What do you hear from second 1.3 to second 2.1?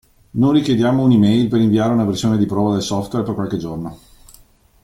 per inviare una